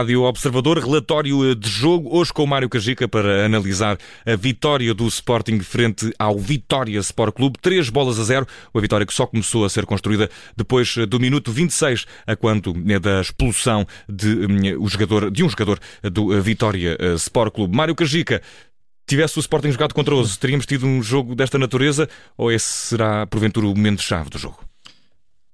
Rádio 0.00 0.22
Observador, 0.22 0.78
relatório 0.78 1.54
de 1.54 1.68
jogo, 1.68 2.08
hoje 2.16 2.32
com 2.32 2.42
o 2.42 2.46
Mário 2.46 2.70
Cajica 2.70 3.06
para 3.06 3.44
analisar 3.44 3.98
a 4.24 4.34
vitória 4.34 4.94
do 4.94 5.06
Sporting 5.06 5.60
frente 5.60 6.10
ao 6.18 6.38
Vitória 6.38 6.98
Sport 7.00 7.34
Clube, 7.34 7.58
três 7.60 7.90
bolas 7.90 8.18
a 8.18 8.24
zero, 8.24 8.46
uma 8.72 8.80
vitória 8.80 9.04
que 9.04 9.12
só 9.12 9.26
começou 9.26 9.62
a 9.62 9.68
ser 9.68 9.84
construída 9.84 10.30
depois 10.56 10.96
do 11.06 11.20
minuto 11.20 11.52
26, 11.52 12.06
a 12.26 12.34
quando 12.34 12.74
é 12.90 12.98
da 12.98 13.20
expulsão 13.20 13.86
de, 14.08 14.46
um, 14.78 14.88
jogador, 14.88 15.30
de 15.30 15.44
um 15.44 15.50
jogador 15.50 15.78
do 16.10 16.40
Vitória 16.40 16.96
Sport 17.16 17.52
Clube. 17.52 17.76
Mário 17.76 17.94
Cajica, 17.94 18.40
tivesse 19.06 19.38
o 19.38 19.40
Sporting 19.40 19.70
jogado 19.70 19.92
contra 19.92 20.14
o 20.14 20.26
teríamos 20.38 20.64
tido 20.64 20.86
um 20.86 21.02
jogo 21.02 21.34
desta 21.34 21.58
natureza 21.58 22.08
ou 22.38 22.50
esse 22.50 22.88
será, 22.88 23.26
porventura, 23.26 23.66
o 23.66 23.74
momento-chave 23.76 24.30
do 24.30 24.38
jogo? 24.38 24.69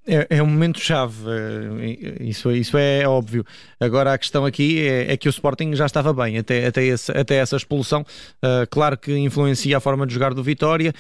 É, 0.07 0.39
é 0.39 0.43
um 0.43 0.47
momento-chave, 0.47 1.17
eh, 1.29 2.17
isso, 2.21 2.53
isso 2.53 2.79
é 2.79 3.07
óbvio. 3.09 3.45
Agora 3.81 4.13
a 4.13 4.19
questão 4.19 4.45
aqui 4.45 4.87
é, 4.87 5.13
é, 5.13 5.17
que 5.17 5.29
o 5.29 5.31
Sporting 5.31 5.75
já 5.75 5.85
estava 5.85 6.13
bem 6.13 6.39
até, 6.39 6.65
até, 6.65 6.85
esse, 6.85 7.11
até 7.11 7.37
essa 7.37 7.57
expulsão. 7.57 8.03
Uh, 8.37 8.67
claro 8.71 8.97
que 8.97 9.17
influencia 9.19 9.77
a 9.77 9.81
forma 9.81 10.07
de 10.07 10.15
jogar 10.15 10.33
do 10.33 10.45
Vitória 10.45 10.93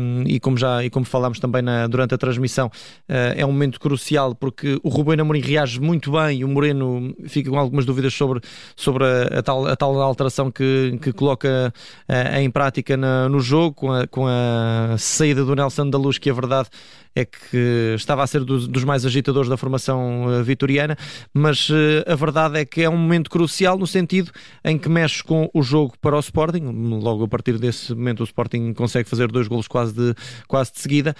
um, 0.00 0.22
e, 0.26 0.40
como 0.40 0.56
já, 0.56 0.82
e 0.82 0.88
como 0.88 1.04
falámos 1.04 1.38
também 1.38 1.60
na, 1.60 1.86
durante 1.86 2.14
a 2.14 2.18
transmissão, 2.18 2.68
uh, 2.68 3.36
é 3.36 3.44
um 3.44 3.52
momento 3.52 3.78
crucial 3.78 4.34
porque 4.34 4.80
o 4.82 4.88
Rubén 4.88 5.20
Amorim 5.20 5.40
reage 5.40 5.78
muito 5.78 6.12
bem 6.12 6.40
e 6.40 6.44
o 6.44 6.48
Moreno 6.48 7.14
fica 7.26 7.50
com 7.50 7.58
algumas 7.58 7.84
dúvidas 7.84 8.14
sobre, 8.14 8.40
sobre 8.74 9.04
a, 9.04 9.40
a 9.40 9.42
tal, 9.42 9.66
a 9.66 9.76
tal 9.76 10.00
alteração 10.00 10.50
que, 10.50 10.98
que 11.02 11.12
coloca 11.12 11.72
uh, 12.08 12.38
em 12.38 12.50
prática 12.50 12.96
na, 12.96 13.28
no 13.28 13.40
jogo 13.40 13.74
com 13.74 13.92
a, 13.92 14.06
com 14.06 14.26
a 14.26 14.96
saída 14.96 15.44
do 15.44 15.54
Nelson 15.54 15.90
da 15.90 15.98
Luz, 15.98 16.16
que 16.16 16.30
a 16.30 16.34
verdade 16.34 16.70
é 17.14 17.24
que 17.24 17.94
estava 17.96 18.22
a 18.22 18.26
ser 18.26 18.37
dos, 18.44 18.68
dos 18.68 18.84
mais 18.84 19.04
agitadores 19.04 19.48
da 19.48 19.56
formação 19.56 20.26
uh, 20.26 20.42
vitoriana, 20.42 20.96
mas 21.32 21.68
uh, 21.70 21.74
a 22.06 22.14
verdade 22.14 22.58
é 22.58 22.64
que 22.64 22.82
é 22.82 22.90
um 22.90 22.96
momento 22.96 23.30
crucial 23.30 23.78
no 23.78 23.86
sentido 23.86 24.30
em 24.64 24.78
que 24.78 24.88
mexe 24.88 25.22
com 25.22 25.50
o 25.52 25.62
jogo 25.62 25.94
para 26.00 26.16
o 26.16 26.20
Sporting. 26.20 26.62
Logo 27.00 27.24
a 27.24 27.28
partir 27.28 27.58
desse 27.58 27.94
momento, 27.94 28.20
o 28.20 28.24
Sporting 28.24 28.72
consegue 28.72 29.08
fazer 29.08 29.28
dois 29.30 29.48
golos 29.48 29.68
quase 29.68 29.92
de, 29.92 30.14
quase 30.46 30.72
de 30.72 30.80
seguida, 30.80 31.14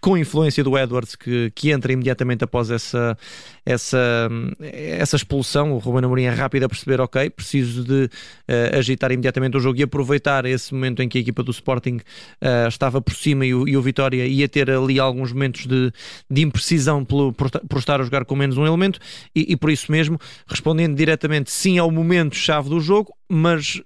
com 0.00 0.14
a 0.14 0.20
influência 0.20 0.62
do 0.62 0.76
Edwards, 0.78 1.16
que, 1.16 1.50
que 1.54 1.70
entra 1.70 1.92
imediatamente 1.92 2.44
após 2.44 2.70
essa, 2.70 3.16
essa, 3.64 4.28
essa 4.60 5.16
expulsão. 5.16 5.72
O 5.72 5.78
Ruben 5.78 6.04
Amorim 6.04 6.24
é 6.24 6.30
rápido 6.30 6.64
a 6.64 6.68
perceber, 6.68 7.00
ok, 7.00 7.30
preciso 7.30 7.84
de 7.84 8.08
agitar 8.76 9.12
imediatamente 9.12 9.56
o 9.56 9.60
jogo 9.60 9.78
e 9.78 9.82
aproveitar 9.82 10.44
esse 10.44 10.72
momento 10.74 11.02
em 11.02 11.08
que 11.08 11.18
a 11.18 11.20
equipa 11.20 11.42
do 11.42 11.50
Sporting 11.50 12.00
estava 12.68 13.00
por 13.00 13.14
cima 13.14 13.44
e 13.46 13.54
o, 13.54 13.68
e 13.68 13.76
o 13.76 13.82
Vitória 13.82 14.26
ia 14.26 14.48
ter 14.48 14.70
ali 14.70 14.98
alguns 14.98 15.32
momentos 15.32 15.66
de, 15.66 15.92
de 16.30 16.37
imprecisão 16.42 17.04
pelo, 17.04 17.32
por, 17.32 17.50
por, 17.50 17.78
estar 17.78 18.00
a 18.00 18.04
jogar 18.04 18.24
com 18.24 18.36
menos 18.36 18.56
um 18.56 18.66
elemento 18.66 18.98
e, 19.34 19.52
e, 19.52 19.56
por 19.56 19.70
isso 19.70 19.90
mesmo, 19.90 20.18
respondendo 20.46 20.96
diretamente 20.96 21.50
sim 21.50 21.78
ao 21.78 21.90
momento-chave 21.90 22.68
do 22.68 22.80
jogo, 22.80 23.12
mas 23.28 23.80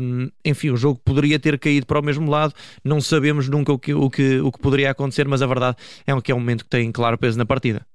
um, 0.00 0.28
enfim, 0.44 0.70
o 0.70 0.76
jogo 0.76 1.00
poderia 1.04 1.38
ter 1.38 1.58
caído 1.58 1.86
para 1.86 2.00
o 2.00 2.02
mesmo 2.02 2.30
lado, 2.30 2.54
não 2.84 3.00
sabemos 3.00 3.48
nunca 3.48 3.72
o 3.72 3.78
que, 3.78 3.94
o 3.94 4.10
que, 4.10 4.40
o 4.40 4.50
que 4.50 4.58
poderia 4.58 4.90
acontecer, 4.90 5.26
mas 5.28 5.42
a 5.42 5.46
verdade 5.46 5.76
é 6.06 6.20
que 6.20 6.32
é 6.32 6.34
um 6.34 6.40
momento 6.40 6.64
que 6.64 6.70
tem 6.70 6.90
claro 6.90 7.16
peso 7.18 7.38
na 7.38 7.46
partida. 7.46 7.86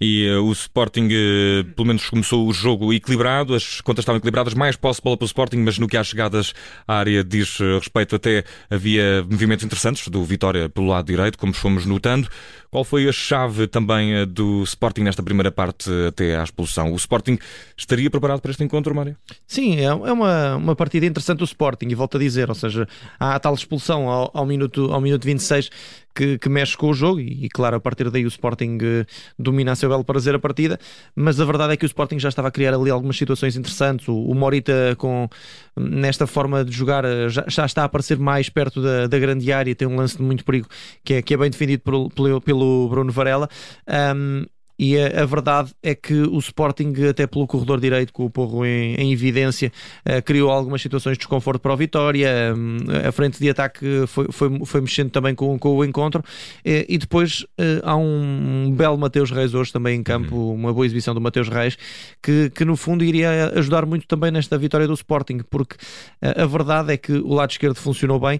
E 0.00 0.30
uh, 0.30 0.44
o 0.44 0.52
Sporting, 0.52 1.08
uh, 1.08 1.64
pelo 1.74 1.88
menos, 1.88 2.08
começou 2.08 2.46
o 2.46 2.52
jogo 2.52 2.92
equilibrado, 2.92 3.52
as 3.52 3.80
contas 3.80 4.02
estavam 4.02 4.18
equilibradas, 4.18 4.54
mais 4.54 4.76
posse 4.76 5.00
de 5.00 5.04
bola 5.04 5.16
para 5.16 5.24
o 5.24 5.26
Sporting, 5.26 5.56
mas 5.56 5.76
no 5.76 5.88
que 5.88 5.96
às 5.96 6.06
chegadas 6.06 6.54
à 6.86 6.94
área 6.94 7.24
diz 7.24 7.58
uh, 7.58 7.78
respeito, 7.78 8.14
até 8.14 8.44
havia 8.70 9.24
movimentos 9.28 9.64
interessantes 9.64 10.06
do 10.06 10.22
Vitória 10.24 10.68
pelo 10.68 10.86
lado 10.86 11.06
direito, 11.06 11.36
como 11.36 11.52
fomos 11.52 11.84
notando. 11.84 12.28
Qual 12.70 12.84
foi 12.84 13.08
a 13.08 13.12
chave 13.12 13.66
também 13.66 14.26
do 14.26 14.62
Sporting 14.62 15.00
nesta 15.02 15.22
primeira 15.22 15.50
parte 15.50 15.90
até 16.06 16.36
à 16.36 16.44
expulsão? 16.44 16.92
O 16.92 16.96
Sporting 16.96 17.38
estaria 17.76 18.10
preparado 18.10 18.40
para 18.40 18.50
este 18.50 18.62
encontro, 18.62 18.94
Mário? 18.94 19.16
Sim, 19.46 19.76
é, 19.76 19.84
é 19.84 19.92
uma, 19.92 20.56
uma 20.56 20.76
partida 20.76 21.06
interessante 21.06 21.38
do 21.38 21.44
Sporting, 21.44 21.88
e 21.88 21.94
volto 21.94 22.18
a 22.18 22.20
dizer, 22.20 22.48
ou 22.48 22.54
seja, 22.54 22.86
há 23.18 23.34
a 23.34 23.38
tal 23.38 23.54
expulsão 23.54 24.08
ao, 24.08 24.30
ao, 24.34 24.44
minuto, 24.44 24.92
ao 24.92 25.00
minuto 25.00 25.24
26 25.24 25.70
que, 26.18 26.36
que 26.36 26.48
mexe 26.48 26.76
com 26.76 26.90
o 26.90 26.94
jogo 26.94 27.20
e, 27.20 27.44
e, 27.44 27.48
claro, 27.48 27.76
a 27.76 27.80
partir 27.80 28.10
daí 28.10 28.24
o 28.24 28.28
Sporting 28.28 28.76
uh, 28.76 29.06
domina 29.38 29.70
a 29.70 29.76
seu 29.76 29.88
belo 29.88 30.02
prazer 30.02 30.34
a 30.34 30.38
partida, 30.38 30.76
mas 31.14 31.40
a 31.40 31.44
verdade 31.44 31.74
é 31.74 31.76
que 31.76 31.84
o 31.84 31.86
Sporting 31.86 32.18
já 32.18 32.28
estava 32.28 32.48
a 32.48 32.50
criar 32.50 32.74
ali 32.74 32.90
algumas 32.90 33.16
situações 33.16 33.56
interessantes. 33.56 34.08
O, 34.08 34.14
o 34.14 34.34
Morita, 34.34 34.96
com, 34.98 35.28
nesta 35.76 36.26
forma 36.26 36.64
de 36.64 36.72
jogar, 36.72 37.04
eh, 37.04 37.28
já, 37.28 37.44
já, 37.46 37.64
está 37.64 37.82
a 37.82 37.84
aparecer 37.84 38.18
mais 38.18 38.48
perto 38.48 38.82
da, 38.82 39.06
da, 39.06 39.18
grande 39.18 39.52
área, 39.52 39.72
tem 39.76 39.86
um 39.86 39.94
lance 39.94 40.16
de 40.16 40.22
muito 40.22 40.44
perigo 40.44 40.66
que 41.04 41.14
é, 41.14 41.22
que 41.22 41.34
é 41.34 41.36
bem 41.36 41.50
defendido 41.50 41.82
pelo, 41.82 42.10
pelo 42.10 42.40
Bruno 42.88 43.12
Varela. 43.12 43.48
Um, 43.88 44.44
e 44.78 44.96
a, 44.96 45.22
a, 45.22 45.26
verdade 45.26 45.74
é 45.82 45.92
que 45.92 46.14
o 46.14 46.38
Sporting, 46.38 46.94
até 47.10 47.26
pelo 47.26 47.48
corredor 47.48 47.80
direito, 47.80 48.12
com 48.12 48.24
o 48.24 48.30
Porro 48.30 48.64
em, 48.64 48.94
em 48.94 49.12
evidência, 49.12 49.72
uh, 50.08 50.22
criou 50.22 50.50
algumas 50.50 50.80
situações 50.80 51.14
de 51.14 51.18
desconforto 51.18 51.60
para 51.60 51.72
a 51.72 51.76
vitória. 51.76 52.54
Um, 52.56 52.76
a 53.06 53.10
frente 53.10 53.40
de 53.40 53.50
ataque 53.50 54.06
foi, 54.06 54.28
foi, 54.30 54.64
foi 54.64 54.80
mexendo 54.80 55.10
também 55.10 55.34
com, 55.34 55.58
com 55.58 55.76
o 55.76 55.84
encontro. 55.84 56.20
Uh, 56.20 56.86
e 56.88 56.96
depois 56.96 57.40
uh, 57.58 57.82
há 57.82 57.96
um 57.96 58.72
belo 58.72 58.96
Mateus 58.96 59.32
Reis 59.32 59.52
hoje 59.52 59.72
também 59.72 59.98
em 59.98 60.02
campo, 60.02 60.36
uhum. 60.36 60.54
uma 60.54 60.72
boa 60.72 60.86
exibição 60.86 61.12
do 61.12 61.20
Mateus 61.20 61.48
Reis, 61.48 61.76
que, 62.22 62.48
que 62.50 62.64
no 62.64 62.76
fundo 62.76 63.02
iria 63.02 63.52
ajudar 63.56 63.84
muito 63.84 64.06
também 64.06 64.30
nesta 64.30 64.56
vitória 64.56 64.86
do 64.86 64.94
Sporting, 64.94 65.40
porque 65.50 65.76
a 66.22 66.46
verdade 66.46 66.92
é 66.92 66.96
que 66.96 67.12
o 67.12 67.34
lado 67.34 67.50
esquerdo 67.50 67.76
funcionou 67.76 68.20
bem. 68.20 68.38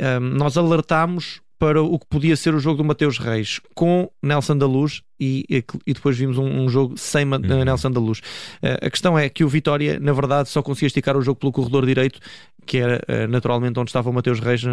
Um, 0.00 0.20
nós 0.20 0.56
alertámos 0.56 1.40
para 1.58 1.82
o 1.82 1.98
que 1.98 2.06
podia 2.06 2.36
ser 2.36 2.54
o 2.54 2.58
jogo 2.58 2.78
do 2.78 2.84
Mateus 2.84 3.18
Reis 3.18 3.60
com 3.74 4.10
Nelson 4.22 4.56
da 4.56 4.66
Luz 4.66 5.02
e, 5.18 5.64
e 5.86 5.94
depois 5.94 6.16
vimos 6.16 6.38
um, 6.38 6.46
um 6.46 6.68
jogo 6.68 6.96
sem 6.96 7.24
uhum. 7.24 7.64
Nelson 7.64 7.90
da 7.90 8.00
Luz. 8.00 8.18
Uh, 8.62 8.86
a 8.86 8.90
questão 8.90 9.18
é 9.18 9.28
que 9.28 9.44
o 9.44 9.48
Vitória, 9.48 9.98
na 10.00 10.12
verdade, 10.12 10.48
só 10.48 10.62
conseguia 10.62 10.88
esticar 10.88 11.16
o 11.16 11.22
jogo 11.22 11.38
pelo 11.38 11.52
corredor 11.52 11.86
direito, 11.86 12.18
que 12.64 12.78
era 12.78 13.00
uh, 13.08 13.28
naturalmente 13.28 13.78
onde 13.78 13.90
estava 13.90 14.08
o 14.10 14.12
Mateus 14.12 14.40
Reis 14.40 14.64
uh, 14.64 14.68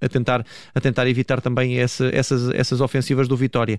a, 0.00 0.08
tentar, 0.08 0.44
a 0.74 0.80
tentar 0.80 1.06
evitar 1.06 1.40
também 1.40 1.78
essa, 1.78 2.06
essas, 2.12 2.48
essas 2.50 2.80
ofensivas 2.80 3.28
do 3.28 3.36
Vitória. 3.36 3.78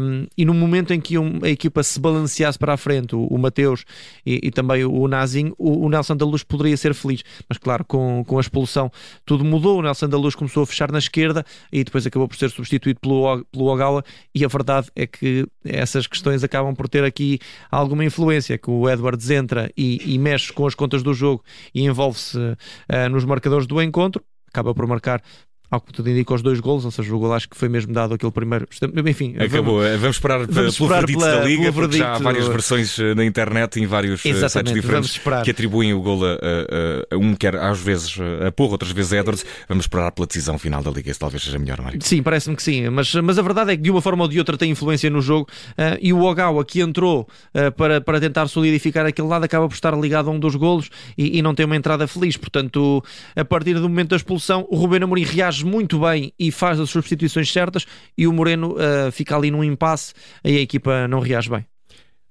Um, 0.00 0.26
e 0.36 0.44
no 0.44 0.54
momento 0.54 0.92
em 0.92 1.00
que 1.00 1.16
um, 1.18 1.40
a 1.42 1.48
equipa 1.48 1.82
se 1.82 1.98
balanceasse 2.00 2.58
para 2.58 2.74
a 2.74 2.76
frente, 2.76 3.14
o, 3.14 3.26
o 3.26 3.38
Mateus 3.38 3.84
e, 4.24 4.40
e, 4.42 4.50
também 4.50 4.84
o 4.84 5.08
Nazinho, 5.08 5.54
o, 5.58 5.86
o, 5.86 5.88
Nelson 5.88 6.16
da 6.16 6.26
Luz 6.26 6.42
poderia 6.42 6.76
ser 6.76 6.94
feliz. 6.94 7.22
Mas 7.48 7.58
claro, 7.58 7.84
com, 7.84 8.24
com 8.26 8.38
a 8.38 8.40
expulsão 8.40 8.90
tudo 9.24 9.44
mudou. 9.44 9.78
O 9.78 9.82
Nelson 9.82 10.08
da 10.08 10.18
Luz 10.18 10.34
começou 10.34 10.62
a 10.62 10.66
fechar 10.66 10.90
na 10.90 10.98
esquerda 10.98 11.44
e 11.72 11.84
depois 11.84 12.06
acabou 12.06 12.28
por 12.28 12.36
ser 12.36 12.50
substituído 12.50 13.00
pelo, 13.00 13.44
pelo 13.44 13.66
Ogawa. 13.66 14.04
E 14.34 14.44
a 14.44 14.48
verdade 14.48 14.88
é 14.96 15.06
que 15.06 15.13
que 15.18 15.46
essas 15.64 16.06
questões 16.06 16.44
acabam 16.44 16.74
por 16.74 16.88
ter 16.88 17.04
aqui 17.04 17.38
alguma 17.70 18.04
influência, 18.04 18.58
que 18.58 18.70
o 18.70 18.88
Edwards 18.88 19.30
entra 19.30 19.70
e, 19.76 20.14
e 20.14 20.18
mexe 20.18 20.52
com 20.52 20.66
as 20.66 20.74
contas 20.74 21.02
do 21.02 21.14
jogo 21.14 21.42
e 21.74 21.82
envolve-se 21.82 22.38
uh, 22.38 23.08
nos 23.10 23.24
marcadores 23.24 23.66
do 23.66 23.80
encontro, 23.80 24.22
acaba 24.48 24.74
por 24.74 24.86
marcar 24.86 25.22
ao 25.70 25.80
que 25.80 25.92
tudo 25.92 26.08
indica, 26.10 26.34
os 26.34 26.42
dois 26.42 26.60
golos, 26.60 26.84
ou 26.84 26.90
seja, 26.90 27.14
o 27.14 27.18
gol 27.18 27.32
acho 27.32 27.48
que 27.48 27.56
foi 27.56 27.68
mesmo 27.68 27.92
dado 27.92 28.14
aquele 28.14 28.30
primeiro. 28.30 28.66
Enfim, 29.06 29.34
acabou. 29.38 29.80
Vamos, 29.80 30.00
vamos 30.00 30.16
esperar 30.16 30.38
vamos 30.38 30.54
pelo 30.54 30.68
esperar 30.68 30.98
verdito 30.98 31.18
pela, 31.18 31.36
da 31.36 31.44
Liga, 31.44 31.72
porque 31.72 31.98
já 31.98 32.14
há 32.14 32.18
várias 32.18 32.46
versões 32.46 32.98
eh, 32.98 33.14
na 33.14 33.24
internet 33.24 33.80
em 33.80 33.86
vários 33.86 34.24
eh, 34.24 34.28
Exatamente, 34.28 34.68
sites 34.68 34.82
diferentes 34.82 35.20
que 35.44 35.50
atribuem 35.50 35.92
o 35.94 36.00
gol 36.00 36.24
a, 36.24 36.32
a, 36.32 37.14
a, 37.14 37.18
um, 37.18 37.34
quer 37.34 37.56
às 37.56 37.80
vezes 37.80 38.16
a 38.46 38.52
Porro, 38.52 38.72
outras 38.72 38.92
vezes 38.92 39.12
a 39.12 39.18
Edwards. 39.18 39.44
Vamos 39.68 39.84
esperar 39.84 40.12
pela 40.12 40.26
decisão 40.26 40.58
final 40.58 40.82
da 40.82 40.90
Liga, 40.90 41.12
se 41.12 41.18
talvez 41.18 41.42
seja 41.42 41.58
melhor, 41.58 41.80
Mário. 41.80 41.98
Sim, 42.02 42.22
parece-me 42.22 42.56
que 42.56 42.62
sim, 42.62 42.88
mas, 42.90 43.12
mas 43.14 43.38
a 43.38 43.42
verdade 43.42 43.72
é 43.72 43.76
que 43.76 43.82
de 43.82 43.90
uma 43.90 44.00
forma 44.00 44.24
ou 44.24 44.28
de 44.28 44.38
outra 44.38 44.56
tem 44.56 44.70
influência 44.70 45.10
no 45.10 45.20
jogo 45.20 45.48
uh, 45.70 45.98
e 46.00 46.12
o 46.12 46.22
Ogawa 46.22 46.64
que 46.64 46.80
entrou 46.80 47.26
uh, 47.54 47.72
para, 47.72 48.00
para 48.00 48.20
tentar 48.20 48.46
solidificar 48.48 49.06
aquele 49.06 49.28
lado 49.28 49.44
acaba 49.44 49.66
por 49.68 49.74
estar 49.74 49.98
ligado 49.98 50.28
a 50.28 50.32
um 50.32 50.38
dos 50.38 50.54
golos 50.54 50.90
e, 51.18 51.38
e 51.38 51.42
não 51.42 51.54
tem 51.54 51.66
uma 51.66 51.76
entrada 51.76 52.06
feliz. 52.06 52.36
Portanto, 52.36 53.02
a 53.34 53.44
partir 53.44 53.74
do 53.74 53.88
momento 53.88 54.10
da 54.10 54.16
expulsão, 54.16 54.66
o 54.70 54.76
Rubén 54.76 55.02
Amorim 55.02 55.24
reage 55.24 55.63
muito 55.64 56.00
bem 56.00 56.32
e 56.38 56.50
faz 56.50 56.78
as 56.78 56.90
substituições 56.90 57.52
certas 57.52 57.86
e 58.16 58.26
o 58.26 58.32
Moreno 58.32 58.74
uh, 58.74 59.10
fica 59.12 59.36
ali 59.36 59.50
num 59.50 59.64
impasse 59.64 60.12
e 60.44 60.56
a 60.56 60.60
equipa 60.60 61.08
não 61.08 61.20
reage 61.20 61.50
bem. 61.50 61.66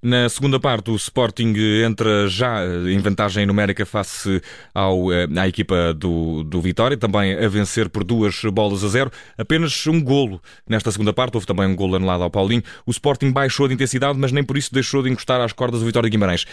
Na 0.06 0.28
segunda 0.28 0.60
parte, 0.60 0.90
o 0.90 0.96
Sporting 0.96 1.54
entra 1.82 2.28
já 2.28 2.62
eh, 2.62 2.92
em 2.92 2.98
vantagem 2.98 3.46
numérica 3.46 3.86
face 3.86 4.42
ao, 4.74 5.10
eh, 5.10 5.26
à 5.34 5.48
equipa 5.48 5.94
do, 5.94 6.44
do 6.44 6.60
Vitória, 6.60 6.94
também 6.94 7.32
a 7.32 7.48
vencer 7.48 7.88
por 7.88 8.04
duas 8.04 8.38
bolas 8.52 8.84
a 8.84 8.88
zero. 8.88 9.10
Apenas 9.38 9.86
um 9.86 10.04
golo 10.04 10.42
nesta 10.68 10.92
segunda 10.92 11.10
parte, 11.14 11.36
houve 11.36 11.46
também 11.46 11.66
um 11.66 11.74
golo 11.74 11.96
anulado 11.96 12.22
ao 12.22 12.30
Paulinho. 12.30 12.62
O 12.84 12.90
Sporting 12.90 13.32
baixou 13.32 13.66
de 13.66 13.72
intensidade, 13.72 14.18
mas 14.18 14.30
nem 14.30 14.44
por 14.44 14.58
isso 14.58 14.74
deixou 14.74 15.02
de 15.02 15.08
encostar 15.08 15.40
às 15.40 15.54
cordas 15.54 15.80
do 15.80 15.86
Vitória 15.86 16.10
de 16.10 16.14
Guimarães. 16.14 16.44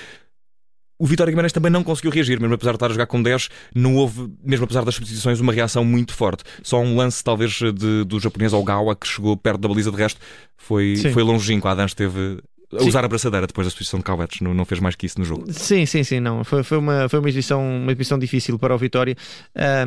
O 1.02 1.06
Vitória 1.08 1.32
Guimarães 1.32 1.52
também 1.52 1.72
não 1.72 1.84
conseguiu 1.84 2.12
reagir, 2.12 2.40
mesmo 2.40 2.54
apesar 2.54 2.74
de 2.74 2.76
estar 2.76 2.86
a 2.86 2.90
jogar 2.90 3.08
com 3.08 3.24
10, 3.24 3.50
não 3.74 3.96
houve, 3.96 4.32
mesmo 4.44 4.66
apesar 4.66 4.86
das 4.86 4.94
substituições, 4.94 5.40
uma 5.40 5.52
reação 5.52 5.84
muito 5.84 6.14
forte. 6.14 6.44
Só 6.62 6.80
um 6.80 6.96
lance, 6.96 7.24
talvez, 7.24 7.54
de, 7.54 8.04
do 8.04 8.20
japonês 8.20 8.54
Ogawa, 8.54 8.96
que 8.96 9.08
chegou 9.08 9.36
perto 9.36 9.62
da 9.62 9.68
baliza, 9.68 9.90
de 9.90 9.98
resto 9.98 10.22
foi, 10.56 10.96
foi 11.12 11.24
longínquo. 11.24 11.68
A 11.68 11.72
Adams 11.72 11.90
esteve 11.90 12.38
a 12.72 12.84
usar 12.84 13.04
a 13.04 13.08
braçadeira 13.08 13.48
depois 13.48 13.66
da 13.66 13.72
substituição 13.72 14.00
de 14.00 14.06
Calvetes, 14.06 14.42
não, 14.42 14.54
não 14.54 14.64
fez 14.64 14.80
mais 14.80 14.96
que 14.96 15.08
isso 15.08 15.18
no 15.18 15.26
jogo. 15.26 15.52
Sim, 15.52 15.88
sim, 15.88 16.04
sim, 16.04 16.20
não. 16.20 16.44
Foi, 16.44 16.62
foi, 16.62 16.78
uma, 16.78 17.10
foi 17.10 17.20
uma, 17.20 17.30
exibição, 17.30 17.62
uma 17.62 17.92
exibição 17.92 18.20
difícil 18.20 18.60
para 18.60 18.74
o 18.74 18.78
Vitória. 18.78 19.16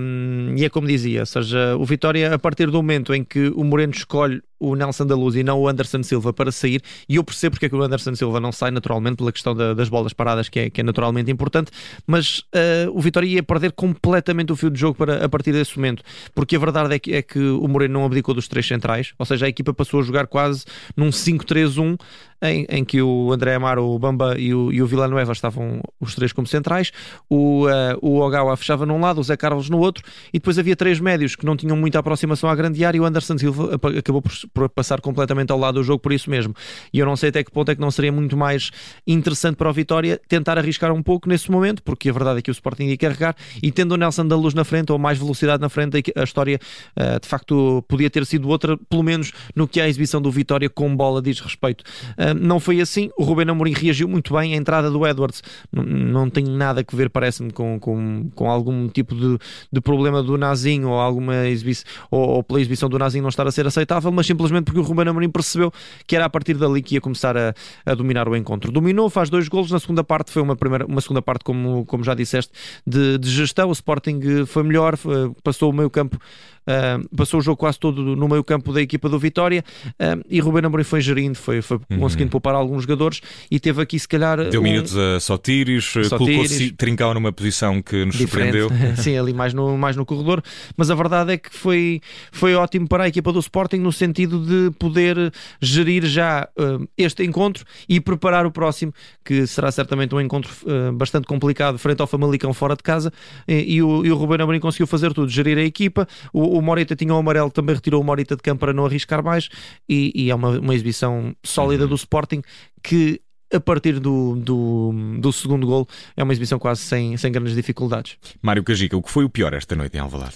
Um, 0.00 0.55
e 0.56 0.64
é 0.64 0.69
como 0.69 0.88
dizia, 0.88 1.20
ou 1.20 1.26
seja, 1.26 1.76
o 1.76 1.84
Vitória, 1.84 2.34
a 2.34 2.38
partir 2.40 2.66
do 2.66 2.78
momento 2.78 3.14
em 3.14 3.22
que 3.22 3.49
o 3.49 3.62
Moreno 3.62 3.93
escolhe 3.93 4.43
o 4.70 4.75
Nelson 4.75 5.06
da 5.06 5.14
Luz 5.14 5.37
e 5.37 5.43
não 5.43 5.61
o 5.61 5.69
Anderson 5.69 6.02
Silva 6.02 6.32
para 6.32 6.50
sair, 6.52 6.82
e 7.08 7.16
eu 7.16 7.25
percebo 7.25 7.55
porque 7.55 7.66
é 7.66 7.69
que 7.69 7.75
o 7.75 7.82
Anderson 7.82 8.14
Silva 8.14 8.40
não 8.40 8.52
sai 8.52 8.70
naturalmente 8.70 9.16
pela 9.16 9.32
questão 9.32 9.55
da, 9.55 9.75
das 9.75 9.88
bolas 9.88 10.12
paradas, 10.12 10.49
que 10.49 10.61
é, 10.61 10.70
que 10.70 10.81
é 10.81 10.84
naturalmente 10.84 11.31
importante, 11.31 11.70
mas 12.06 12.38
uh, 12.38 12.90
o 12.93 13.00
Vitória 13.00 13.26
ia 13.26 13.43
perder 13.43 13.72
completamente 13.72 14.52
o 14.52 14.56
fio 14.56 14.70
de 14.70 14.78
jogo 14.78 14.96
para, 14.96 15.25
a 15.25 15.28
partir 15.28 15.52
desse 15.52 15.76
momento, 15.76 16.02
porque 16.34 16.56
a 16.56 16.58
verdade 16.58 16.94
é 16.94 16.99
que, 16.99 17.14
é 17.14 17.22
que 17.22 17.38
o 17.38 17.69
Moreno 17.69 17.94
não 17.94 18.05
abdicou 18.05 18.34
dos 18.34 18.49
três 18.49 18.66
centrais, 18.66 19.12
ou 19.19 19.26
seja, 19.26 19.46
a 19.46 19.49
equipa 19.49 19.72
passou 19.72 20.00
a 20.00 20.02
jogar 20.02 20.26
quase 20.26 20.64
num 20.96 21.11
5-3-1 21.11 21.96
em, 22.44 22.66
em 22.69 22.84
que 22.84 23.00
o 23.00 23.32
André 23.32 23.55
Amaro, 23.55 23.84
o 23.84 23.99
Bamba 23.99 24.38
e 24.38 24.55
o, 24.55 24.70
e 24.72 24.82
o 24.82 24.87
Villanueva 24.87 25.32
estavam 25.32 25.81
os 26.00 26.14
três 26.14 26.32
como 26.32 26.46
centrais, 26.46 26.93
o, 27.28 27.66
uh, 27.66 27.99
o 28.02 28.20
Ogawa 28.20 28.56
fechava 28.56 28.84
num 28.84 29.00
lado, 29.00 29.20
o 29.20 29.25
Zé 29.25 29.37
Carlos 29.37 29.70
no 29.70 29.78
outro, 29.78 30.05
e 30.28 30.38
depois 30.38 30.58
havia 30.58 30.76
três 30.76 31.00
médios 31.00 31.34
que 31.34 31.46
não 31.46 31.56
tinham 31.56 31.76
muita 31.76 31.99
aproximação 31.99 32.49
à 32.49 32.55
grande 32.55 32.84
área 32.84 32.99
e 32.99 33.00
o 33.00 33.05
Anderson 33.05 33.38
Silva 33.38 33.75
acabou 33.75 34.20
por, 34.20 34.32
passar 34.75 35.01
completamente 35.01 35.51
ao 35.51 35.59
lado 35.59 35.75
do 35.75 35.85
jogo 35.85 35.99
por 35.99 36.12
isso 36.12 36.31
mesmo. 36.31 36.55
E 36.93 36.99
eu 36.99 37.06
não 37.06 37.17
sei 37.17 37.31
até 37.31 37.43
que 37.43 37.51
ponto 37.51 37.71
é 37.71 37.75
que 37.75 37.81
não 37.81 37.91
seria 37.91 38.12
muito 38.12 38.37
mais 38.37 38.71
interessante 39.06 39.56
para 39.56 39.69
o 39.69 39.73
Vitória 39.73 40.21
tentar 40.29 40.59
arriscar 40.59 40.93
um 40.93 41.03
pouco 41.03 41.29
nesse 41.29 41.51
momento, 41.51 41.83
porque 41.83 42.09
a 42.09 42.12
verdade 42.12 42.39
é 42.39 42.43
que 42.43 42.51
o 42.51 42.53
Sporting 42.53 42.85
ia 42.85 42.97
carregar 42.97 43.37
e 43.62 43.71
tendo 43.71 43.93
o 43.93 43.97
Nelson 43.97 44.27
da 44.27 44.37
Luz 44.37 44.55
na 44.55 44.65
frente 44.65 44.93
ou 44.93 44.99
mais 44.99 45.19
velocidade 45.19 45.61
na 45.61 45.69
frente, 45.69 46.03
a 46.15 46.23
história 46.23 46.59
uh, 46.97 47.21
de 47.21 47.29
facto 47.29 47.85
podia 47.89 48.09
ter 48.09 48.25
sido 48.27 48.49
outra, 48.49 48.77
pelo 48.89 49.03
menos 49.03 49.33
no 49.55 49.67
que 49.67 49.81
a 49.81 49.89
exibição 49.89 50.21
do 50.21 50.31
Vitória 50.31 50.69
com 50.69 50.95
bola 50.95 51.21
diz 51.21 51.41
respeito. 51.41 51.83
Uh, 52.12 52.35
não 52.35 52.61
foi 52.61 52.81
assim. 52.81 53.11
O 53.17 53.25
Ruben 53.25 53.49
Amorim 53.50 53.73
reagiu 53.73 54.09
muito 54.09 54.35
bem. 54.35 54.55
A 54.55 54.57
entrada 54.57 54.91
do 54.91 55.07
Edwards 55.07 55.43
não 55.73 56.31
tem 56.31 56.45
nada 56.45 56.85
a 56.87 56.97
ver, 56.97 57.11
parece-me, 57.11 57.53
com, 57.53 57.79
com, 57.79 58.31
com 58.35 58.50
algum 58.50 58.89
tipo 58.89 59.15
de, 59.15 59.39
de 59.73 59.81
problema 59.81 60.23
do 60.23 60.37
Nazinho 60.39 60.89
ou 60.89 61.00
alguma 61.00 61.47
exibição 61.47 61.85
ou, 62.11 62.29
ou, 62.29 62.43
pela 62.43 62.61
exibição 62.61 62.89
do 62.89 62.99
Nazinho 62.99 63.23
não 63.23 63.29
estar 63.29 63.47
a 63.47 63.53
ser 63.53 63.67
aceitável, 63.67 64.11
mas 64.12 64.27
simplesmente 64.35 64.65
porque 64.65 64.81
o 64.81 64.83
Ruben 64.83 65.09
Amorim 65.09 65.31
percebeu 65.31 65.73
que 66.07 66.17
era 66.17 66.25
a 66.25 66.31
partir 66.31 66.55
dali 66.55 66.83
que 66.83 66.97
ia 66.97 67.01
começar 67.01 67.37
a, 67.37 67.55
a 67.87 67.95
dominar 67.95 68.29
o 68.29 68.37
encontro. 68.37 68.71
Dominou, 68.71 69.09
faz 69.09 69.31
dois 69.31 69.49
golos. 69.49 69.71
Na 69.71 69.79
segunda 69.79 70.03
parte 70.03 70.31
foi 70.31 70.43
uma, 70.43 70.57
primeira, 70.57 70.85
uma 70.87 71.01
segunda 71.01 71.23
parte, 71.23 71.45
como, 71.45 71.85
como 71.87 72.03
já 72.03 72.15
disseste, 72.15 72.53
de, 72.87 73.19
de 73.19 73.31
gestão. 73.31 73.69
O 73.69 73.73
Sporting 73.73 74.45
foi 74.47 74.63
melhor, 74.63 74.97
foi, 74.97 75.33
passou 75.43 75.71
o 75.71 75.73
meio 75.73 75.89
campo 75.89 76.19
Uh, 76.66 77.16
passou 77.16 77.40
o 77.40 77.43
jogo 77.43 77.58
quase 77.58 77.78
todo 77.78 78.16
no 78.16 78.26
meio 78.26 78.43
campo 78.43 78.72
da 78.72 78.81
equipa 78.81 79.06
do 79.08 79.19
Vitória 79.19 79.62
uh, 79.90 80.25
e 80.31 80.40
Ruben 80.40 80.64
Amorim 80.64 80.82
foi 80.82 81.00
gerindo, 81.00 81.37
foi, 81.37 81.61
foi 81.61 81.78
uhum. 81.90 81.99
conseguindo 81.99 82.31
poupar 82.31 82.55
alguns 82.55 82.82
jogadores 82.82 83.20
e 83.50 83.61
teve 83.61 83.82
aqui 83.82 83.99
se 83.99 84.08
calhar... 84.08 84.43
Deu 84.49 84.61
um... 84.61 84.64
minutos 84.64 84.96
a 84.96 85.20
Sotiris, 85.20 85.93
colocou-se 86.08 86.72
Trincão 86.72 87.12
numa 87.12 87.32
posição 87.32 87.82
que 87.82 88.05
nos 88.05 88.16
Diferente. 88.16 88.61
surpreendeu. 88.61 88.96
Sim, 88.96 89.19
ali 89.19 89.34
mais 89.34 89.52
no, 89.52 89.76
mais 89.76 89.94
no 89.94 90.06
corredor, 90.06 90.43
mas 90.76 90.90
a 90.90 90.94
verdade 90.94 91.32
é 91.32 91.37
que 91.38 91.55
foi, 91.55 92.00
foi 92.32 92.55
ótimo 92.55 92.88
para 92.88 93.05
a 93.05 93.08
equipa 93.08 93.31
do 93.31 93.38
Sporting 93.40 93.78
no 93.78 93.93
sentido 93.93 94.40
de 94.40 94.70
poder 94.78 95.32
gerir 95.61 96.06
já 96.06 96.49
uh, 96.58 96.88
este 96.96 97.25
encontro 97.25 97.64
e 97.87 98.00
preparar 98.00 98.46
o 98.46 98.50
próximo, 98.50 98.93
que 99.22 99.46
será 99.46 99.70
certamente 99.70 100.14
um 100.14 100.20
encontro 100.20 100.50
bastante 100.94 101.26
complicado 101.26 101.78
frente 101.78 102.00
ao 102.00 102.06
Famalicão 102.06 102.52
fora 102.55 102.76
de 102.76 102.82
casa 102.82 103.12
e, 103.46 103.75
e, 103.75 103.82
o, 103.82 104.05
e 104.05 104.11
o 104.11 104.16
Ruben 104.16 104.40
Amorim 104.40 104.61
conseguiu 104.61 104.87
fazer 104.87 105.12
tudo, 105.12 105.28
gerir 105.28 105.58
a 105.58 105.62
equipa, 105.62 106.06
o, 106.32 106.54
o 106.55 106.62
Morita 106.62 106.95
tinha 106.95 107.12
o 107.12 107.17
amarelo, 107.17 107.51
também 107.51 107.75
retirou 107.75 108.01
o 108.01 108.05
Morita 108.05 108.37
de 108.37 108.43
campo 108.43 108.61
para 108.61 108.73
não 108.73 108.87
arriscar 108.87 109.23
mais 109.23 109.49
e, 109.89 110.12
e 110.15 110.31
é 110.31 110.35
uma, 110.35 110.51
uma 110.61 110.75
exibição 110.75 111.35
sólida 111.43 111.85
uhum. 111.85 111.91
do 111.91 111.95
Sporting 111.97 112.43
que 112.83 113.21
a 113.53 113.61
partir 113.61 114.01
do, 114.01 114.37
do, 114.37 114.93
do, 115.21 115.33
segundo 115.33 115.67
gol 115.67 115.87
é 116.17 116.23
uma 116.23 116.33
exibição 116.33 116.59
quase 116.59 116.81
sem, 116.81 117.17
sem 117.17 117.31
grandes 117.31 117.55
dificuldades. 117.55 118.17
Mário 118.43 118.62
Cajica, 118.62 118.97
o 118.97 119.03
que 119.03 119.11
foi 119.11 119.25
o 119.25 119.29
pior 119.29 119.53
esta 119.53 119.77
noite 119.77 119.97
em 119.97 120.01
Alvalade? 120.01 120.35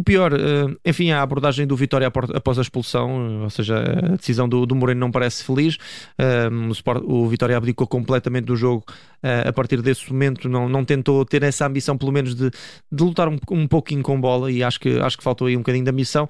O 0.00 0.02
pior, 0.02 0.32
eh, 0.32 0.74
enfim, 0.86 1.10
a 1.10 1.20
abordagem 1.20 1.66
do 1.66 1.76
Vitória 1.76 2.10
após 2.34 2.58
a 2.58 2.62
expulsão, 2.62 3.42
ou 3.42 3.50
seja, 3.50 3.76
a 3.80 4.16
decisão 4.16 4.48
do, 4.48 4.64
do 4.64 4.74
Moreno 4.74 4.98
não 4.98 5.10
parece 5.10 5.44
feliz. 5.44 5.76
Eh, 6.16 6.48
o, 6.48 6.72
Sport, 6.72 7.02
o 7.04 7.28
Vitória 7.28 7.54
abdicou 7.54 7.86
completamente 7.86 8.46
do 8.46 8.56
jogo 8.56 8.82
eh, 9.19 9.19
a 9.22 9.52
partir 9.52 9.82
desse 9.82 10.10
momento, 10.12 10.48
não, 10.48 10.68
não 10.68 10.84
tentou 10.84 11.24
ter 11.24 11.42
essa 11.42 11.66
ambição, 11.66 11.96
pelo 11.96 12.12
menos, 12.12 12.34
de, 12.34 12.50
de 12.50 13.02
lutar 13.02 13.28
um, 13.28 13.38
um 13.50 13.66
pouquinho 13.66 14.02
com 14.02 14.20
bola 14.20 14.50
e 14.50 14.62
acho 14.62 14.80
que, 14.80 14.98
acho 15.00 15.18
que 15.18 15.24
faltou 15.24 15.46
aí 15.46 15.56
um 15.56 15.60
bocadinho 15.60 15.84
de 15.84 15.90
ambição. 15.90 16.28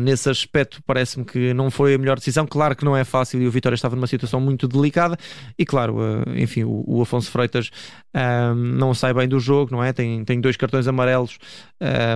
Nesse 0.00 0.28
aspecto, 0.28 0.82
parece-me 0.86 1.24
que 1.24 1.54
não 1.54 1.70
foi 1.70 1.94
a 1.94 1.98
melhor 1.98 2.18
decisão. 2.18 2.46
Claro 2.46 2.76
que 2.76 2.84
não 2.84 2.96
é 2.96 3.04
fácil 3.04 3.40
e 3.40 3.46
o 3.46 3.50
Vitória 3.50 3.74
estava 3.74 3.96
numa 3.96 4.06
situação 4.06 4.40
muito 4.40 4.68
delicada. 4.68 5.16
E 5.58 5.64
claro, 5.64 5.98
enfim, 6.36 6.64
o, 6.64 6.84
o 6.86 7.02
Afonso 7.02 7.30
Freitas 7.30 7.70
não 8.54 8.92
sai 8.92 9.14
bem 9.14 9.28
do 9.28 9.38
jogo, 9.38 9.72
não 9.72 9.82
é? 9.82 9.92
Tem, 9.92 10.24
tem 10.24 10.40
dois 10.40 10.56
cartões 10.56 10.86
amarelos, 10.86 11.38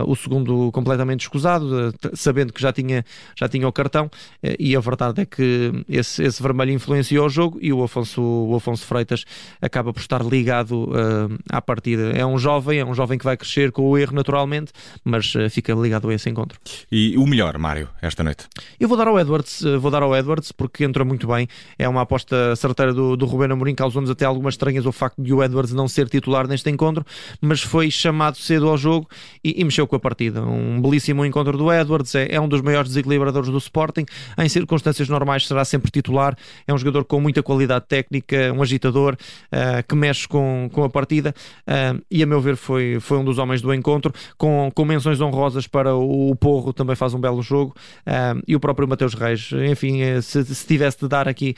o 0.06 0.14
segundo 0.14 0.70
completamente 0.72 1.22
escusado, 1.22 1.88
eh, 1.88 2.10
sabendo 2.14 2.52
que 2.52 2.60
já 2.60 2.72
tinha, 2.72 3.04
já 3.36 3.48
tinha 3.48 3.66
o 3.66 3.72
cartão, 3.72 4.10
eh, 4.42 4.56
e 4.58 4.76
a 4.76 4.80
verdade 4.80 5.22
é 5.22 5.24
que 5.26 5.72
esse, 5.88 6.22
esse 6.22 6.42
vermelho 6.42 6.72
influenciou 6.72 7.26
o 7.26 7.28
jogo 7.30 7.58
e 7.62 7.72
o 7.72 7.82
Afonso, 7.82 8.20
o 8.20 8.54
Afonso 8.54 8.84
Freitas 8.84 9.24
acaba 9.62 9.92
por 9.94 10.00
estar 10.00 10.22
ligado 10.22 10.84
uh, 10.84 11.38
à 11.48 11.62
partida. 11.62 12.10
É 12.10 12.26
um 12.26 12.36
jovem, 12.36 12.80
é 12.80 12.84
um 12.84 12.94
jovem 12.94 13.16
que 13.16 13.24
vai 13.24 13.36
crescer 13.36 13.72
com 13.72 13.82
o 13.82 13.96
erro 13.96 14.14
naturalmente, 14.14 14.72
mas 15.02 15.34
uh, 15.34 15.48
fica 15.48 15.72
ligado 15.72 16.08
a 16.10 16.14
esse 16.14 16.28
encontro. 16.28 16.58
E 16.92 17.16
o 17.16 17.26
melhor, 17.26 17.56
Mário, 17.56 17.88
esta 18.02 18.22
noite? 18.22 18.46
Eu 18.78 18.88
vou 18.88 18.98
dar 18.98 19.08
ao 19.08 19.18
Edwards, 19.18 19.62
vou 19.80 19.90
dar 19.90 20.02
ao 20.02 20.14
Edwards 20.14 20.52
porque 20.52 20.84
entra 20.84 21.04
muito 21.04 21.26
bem, 21.26 21.48
é 21.78 21.88
uma 21.88 22.02
aposta 22.02 22.54
certeira 22.56 22.92
do, 22.92 23.16
do 23.16 23.24
Rubén 23.24 23.52
Amorim, 23.52 23.74
causou-nos 23.74 24.10
até 24.10 24.24
algumas 24.24 24.54
estranhas 24.54 24.84
o 24.84 24.92
facto 24.92 25.22
de 25.22 25.32
o 25.32 25.42
Edwards 25.42 25.72
não 25.72 25.88
ser 25.88 26.08
titular 26.08 26.46
neste 26.46 26.68
encontro, 26.68 27.06
mas 27.40 27.62
foi 27.62 27.90
chamado 27.90 28.36
cedo 28.36 28.68
ao 28.68 28.76
jogo 28.76 29.08
e, 29.42 29.60
e 29.60 29.64
mexeu 29.64 29.86
com 29.86 29.96
a 29.96 30.00
partida. 30.00 30.42
Um 30.42 30.64
um 30.74 30.80
belíssimo 30.80 31.24
encontro 31.24 31.56
do 31.56 31.72
Edwards, 31.72 32.14
é, 32.14 32.34
é, 32.34 32.40
um 32.40 32.48
dos 32.48 32.60
maiores 32.60 32.88
desequilibradores 32.88 33.50
do 33.50 33.58
Sporting. 33.58 34.04
Em 34.38 34.48
circunstâncias 34.48 35.08
normais 35.08 35.46
será 35.46 35.64
sempre 35.64 35.90
titular. 35.90 36.36
É 36.66 36.74
um 36.74 36.78
jogador 36.78 37.04
com 37.04 37.20
muita 37.20 37.42
qualidade 37.42 37.86
técnica, 37.86 38.52
um 38.52 38.62
agitador 38.62 39.14
uh, 39.14 39.83
que 39.88 39.94
mexe 39.94 40.26
com, 40.26 40.68
com 40.72 40.84
a 40.84 40.90
partida 40.90 41.34
uh, 41.68 42.02
e, 42.10 42.22
a 42.22 42.26
meu 42.26 42.40
ver, 42.40 42.56
foi, 42.56 42.98
foi 43.00 43.18
um 43.18 43.24
dos 43.24 43.38
homens 43.38 43.60
do 43.60 43.72
encontro. 43.72 44.12
Com, 44.36 44.70
com 44.74 44.84
menções 44.84 45.20
honrosas 45.20 45.66
para 45.66 45.94
o, 45.94 46.30
o 46.30 46.36
Porro, 46.36 46.72
também 46.72 46.96
faz 46.96 47.14
um 47.14 47.20
belo 47.20 47.42
jogo, 47.42 47.74
uh, 48.06 48.42
e 48.46 48.56
o 48.56 48.60
próprio 48.60 48.88
Mateus 48.88 49.14
Reis. 49.14 49.50
Enfim, 49.70 50.00
se, 50.20 50.44
se 50.44 50.66
tivesse 50.66 50.98
de 51.00 51.08
dar 51.08 51.28
aqui 51.28 51.54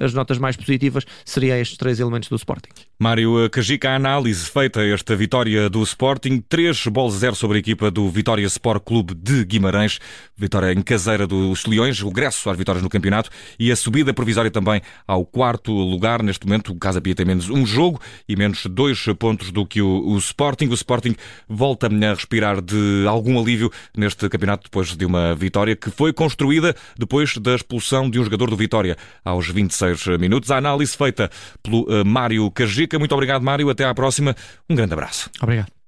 as 0.00 0.14
notas 0.14 0.38
mais 0.38 0.56
positivas, 0.56 1.04
seria 1.24 1.58
estes 1.58 1.76
três 1.76 2.00
elementos 2.00 2.28
do 2.28 2.36
Sporting. 2.36 2.70
Mário 2.98 3.50
Cajica, 3.50 3.90
a 3.90 3.96
análise 3.96 4.48
feita 4.48 4.80
esta 4.84 5.16
vitória 5.16 5.68
do 5.68 5.82
Sporting, 5.82 6.38
3 6.48 6.86
bolas 6.86 7.14
0 7.14 7.34
sobre 7.34 7.56
a 7.56 7.60
equipa 7.60 7.90
do 7.90 8.08
Vitória 8.08 8.46
Sport 8.46 8.82
Clube 8.84 9.14
de 9.14 9.44
Guimarães, 9.44 9.98
vitória 10.36 10.72
em 10.72 10.80
caseira 10.82 11.26
dos 11.26 11.64
Leões, 11.66 12.00
regresso 12.00 12.48
às 12.48 12.56
vitórias 12.56 12.82
no 12.82 12.88
campeonato 12.88 13.30
e 13.58 13.72
a 13.72 13.76
subida 13.76 14.14
provisória 14.14 14.50
também 14.50 14.80
ao 15.06 15.24
quarto 15.24 15.72
lugar. 15.72 16.22
Neste 16.22 16.46
momento, 16.46 16.72
o 16.72 16.76
Casa 16.76 17.00
Pia 17.00 17.14
tem 17.14 17.26
menos 17.26 17.50
um 17.50 17.61
jogo 17.66 18.00
e 18.28 18.36
menos 18.36 18.66
dois 18.66 19.04
pontos 19.18 19.50
do 19.50 19.66
que 19.66 19.80
o, 19.80 20.08
o 20.08 20.18
Sporting. 20.18 20.68
O 20.68 20.74
Sporting 20.74 21.14
volta 21.48 21.86
a 21.86 22.14
respirar 22.14 22.60
de 22.60 23.04
algum 23.06 23.40
alívio 23.40 23.70
neste 23.96 24.28
campeonato 24.28 24.64
depois 24.64 24.96
de 24.96 25.04
uma 25.04 25.34
vitória 25.34 25.76
que 25.76 25.90
foi 25.90 26.12
construída 26.12 26.74
depois 26.98 27.36
da 27.38 27.54
expulsão 27.54 28.08
de 28.08 28.18
um 28.18 28.24
jogador 28.24 28.50
do 28.50 28.56
Vitória 28.56 28.96
aos 29.24 29.48
26 29.48 30.18
minutos. 30.18 30.50
A 30.50 30.56
análise 30.56 30.96
feita 30.96 31.30
pelo 31.62 31.82
uh, 31.82 32.04
Mário 32.04 32.50
Cajica. 32.50 32.98
Muito 32.98 33.12
obrigado, 33.12 33.42
Mário. 33.42 33.70
Até 33.70 33.84
à 33.84 33.94
próxima. 33.94 34.34
Um 34.68 34.74
grande 34.74 34.92
abraço. 34.92 35.30
Obrigado. 35.40 35.81